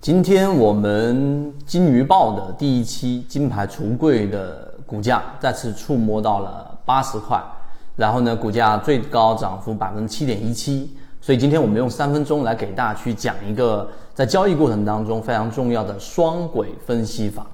[0.00, 7.38] 今天我们金鱼报的第一期金牌橱柜的股价再次触摸到了八十块，
[7.96, 10.90] 然后呢，股价最高涨幅百分之七点一七。
[11.20, 17.46] 所以今天我们用三分钟来给大家去讲一个在交易过程当中非常重要的双轨分析法。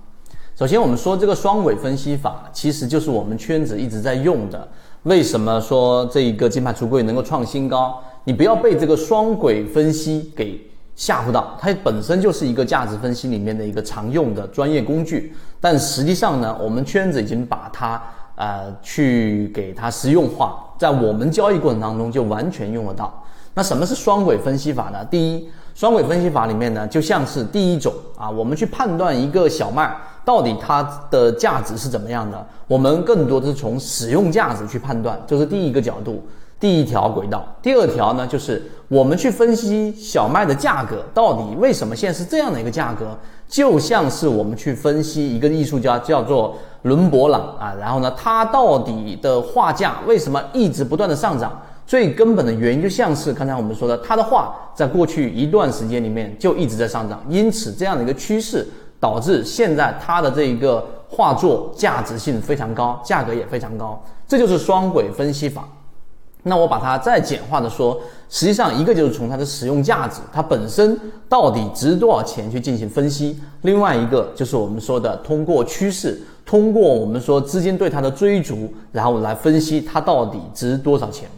[0.54, 4.68] 首先，我们说这个双轨分析法其实就是我们圈子一直在用的。
[5.02, 8.00] 为什么说这一个金牌橱柜能够创新高？
[8.22, 10.64] 你不要被这个双轨分析给。
[10.96, 18.02] 吓唬到它本身就是一个价值分析里面的一个常用的专业工具，但实际上呢，我们圈子已经把它
[18.34, 23.22] 呃去给它实用化，在我们交易过程当中就完全用得到。
[23.52, 25.04] 那什么是双轨分析法呢？
[25.04, 29.94] 第一，双轨分析法里面呢，就像是第一种啊，我们去判断一个小麦
[30.24, 36.26] 到底它的价值是怎么样的，我们更多的是从使用价值去判断，这是第一个角度。
[36.58, 43.16] 第一条轨道，第二条呢，就是我们去分析小麦的价格到底为什么现在是这样的一个价格，
[43.46, 51.60] 就像是我们去分析一个艺术家叫做伦勃朗啊，然后呢，他到底的画价为什么一直不断的上涨？
[51.86, 58.66] 最根本的原因就像是刚才我们说的，他的画在过去一段时间里面就一直在上涨，因此这样的一个趋势
[58.98, 65.68] 导致现在他的这一个画作价值性非常高，价格也非常高，这就是双轨分析法。
[66.48, 70.96] 那我把它再简化的说，实际上一个就是从它的使用价值，它本身
[71.28, 81.28] 到底值多少钱去进行分析；另外一个就是我们说的通过趋势，通过我们说资金对它的追逐，然后来分析它到底值多少钱。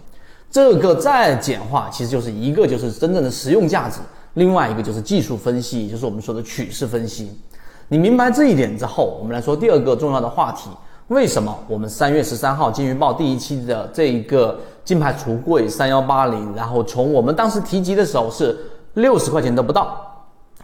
[0.50, 4.00] 这个再简化，其实就是一个就是真正的实用价值，
[4.34, 7.32] 另外一个就是技术分析，也就是我们说的趋势分析。
[7.88, 10.68] 你明白这一点之后，我们来说第二个重要的话题。
[11.08, 18.58] 为什么我们三月十三号金鱼报第一期的这一个金牌橱柜三幺八零，然后从我们当时提及的时候是
[18.94, 20.00] 六十块钱都不到，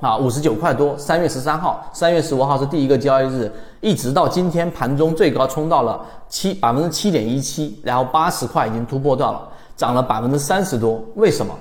[0.01, 0.97] 啊五十九块多。
[0.97, 11.05] 三月十三号、三月十五号是第一个交易日，一直到今天盘中最高冲到了七百分之七点一七，然后八十块已经突破掉了，涨了百分之三十多。
[11.17, 11.55] 为什么？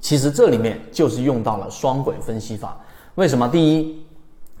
[0.00, 2.76] 其实这里面就是用到了双轨分析法。
[3.14, 3.48] 为什么？
[3.48, 4.05] 第一。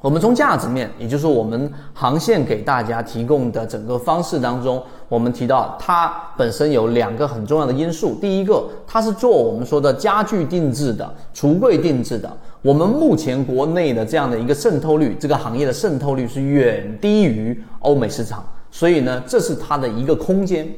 [0.06, 8.14] 我们从价值面，也就是我们航线给大家提供的整个方式当中，我们提到它本身有两个很重要的因素。
[8.20, 12.30] 第一个，它是做我们说的家具定制的、橱柜定制的。
[12.62, 20.68] 我们目前国内的这样的一个渗透率，这个行业的渗透率是远低于欧美市场，所以呢，这是它的一个空间。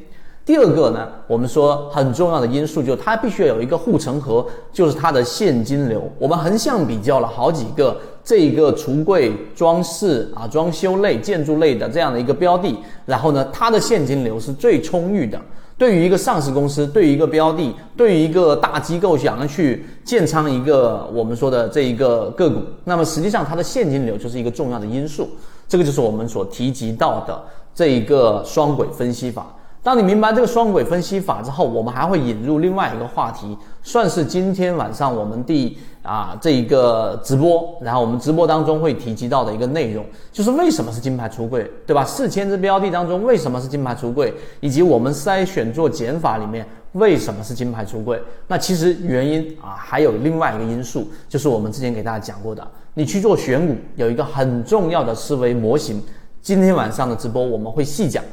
[0.49, 4.43] 第二个呢，我们说很重要的因素就是它必须要有一个护城河，
[4.73, 6.01] 就是它的现金流。
[6.17, 15.39] 我们横向比较了好几个这一个橱柜装饰啊、装修类、建筑类的这样的一个标的，然后呢，它的现金流是最充裕的。
[15.77, 25.29] 对于一个上市公司，对于一个标的，对于一个大机构想要去建仓一个我们说的这一个个股，那么实际上它的现金流就是一个重要的因素。
[25.67, 27.39] 这个就是我们所提及到的
[27.75, 29.55] 这一个双轨分析法。
[29.89, 42.05] 当你明白这个双轨分析法之后，我们还会引入另外一个话题，算是今天晚上我们第啊这一个直播，然后我们直播当中会提及到的一个内容，就是为什么是金牌橱柜，对吧？
[42.05, 48.21] 四千只标的当中为什么是金牌橱柜，以及我们筛选做减法里面为什么是金牌橱柜？
[48.45, 52.63] 那其实原因啊还有另外一个因素，就是我们之前给大家讲过的，
[52.93, 55.99] 你去做选股有一个很重要的思维模型，
[56.43, 58.23] 今天晚上的直播我们会细讲。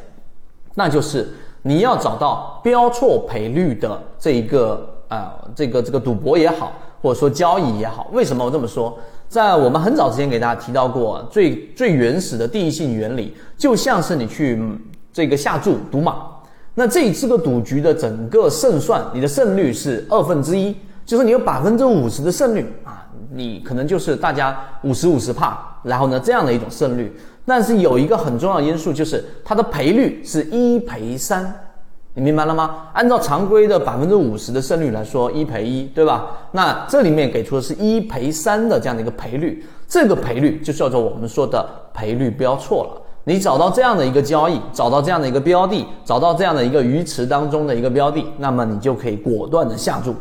[0.79, 1.27] 那就是
[1.67, 6.73] 你要找到标错赔率的这一个啊，这个这个赌博也好，
[7.03, 8.97] 或者说交易也好，为什么我这么说？
[9.29, 14.57] 在我们很早之前给大家提到过，最最原始的地性原理，就像是你去
[15.13, 16.15] 这个下注赌马，
[16.75, 27.17] 那这这个赌局的整个胜算，你的胜率是二分之一，就是你有百分之五十的胜率啊，你可能就是大家五十五十怕，然后呢这样的一种胜率。
[27.47, 31.55] 但是有一个很重要的因素，就是它的赔率是一赔三，
[32.15, 32.89] 你明白了吗？
[32.93, 36.27] 按照常规的百分之五十的胜率来说，一赔一，对吧？
[36.51, 41.65] 那这里面给出的是一赔三的这样的一个赔率，这个赔率就叫做我们说的
[41.95, 43.03] 赔率标错了。
[43.23, 50.13] 你找到这样的一个交易，找到这样的一个标的，找到这样的一个鱼池当中的一个标的，那么你就可以果断的下注。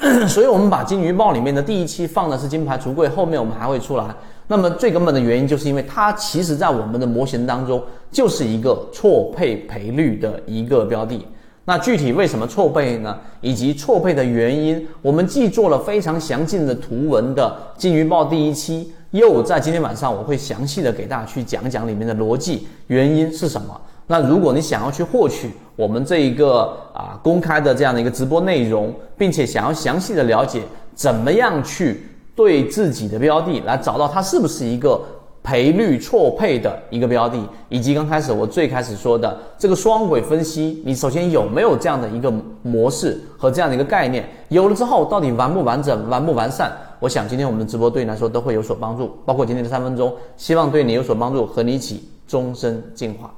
[0.26, 4.04] 所以，我们把金鱼报里面的第一期放的是金牌橱柜，后面我们还会出来。
[4.46, 11.24] 那么最根本的原因，就是因为它其实在我们的模型当中就是一个错配赔率的一个标的。
[11.66, 13.16] 那具体为什么错配呢？
[13.42, 23.78] 以及错配的原因，我们既做了非常详尽的图文的金鱼报第一期，又在今天晚上我会详细的给大家去讲讲里面的逻辑原因是什么。
[24.06, 25.50] 那如果你想要去获取
[25.80, 30.60] 我们这一个啊公开的这样的一个直播内容，并且想要详细的了解
[30.94, 32.06] 怎么样去。
[32.36, 34.98] 对自己的标的来找到它是不是一个
[35.42, 37.36] 赔率错配的一个标的，
[37.68, 44.26] 以及刚开始我最开始说的这个双轨分析，你首先有没有这样的一个模式和这样的一个概念？
[44.48, 46.72] 有了之后，到底完不完整、完不完善？
[46.98, 53.30] 我想今天我们的直播对你来说都会有所帮助，包括今天的三分钟，希望对你有所帮助，和你一起终身进化。